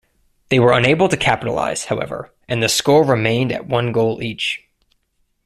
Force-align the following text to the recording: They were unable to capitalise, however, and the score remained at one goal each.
They 0.49 0.57
were 0.59 0.73
unable 0.73 1.09
to 1.09 1.15
capitalise, 1.15 1.85
however, 1.85 2.33
and 2.47 2.63
the 2.63 2.69
score 2.69 3.03
remained 3.05 3.51
at 3.51 3.67
one 3.67 3.91
goal 3.91 4.19
each. 4.23 4.63